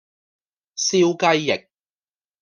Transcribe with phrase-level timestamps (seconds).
[0.75, 1.69] 燒雞翼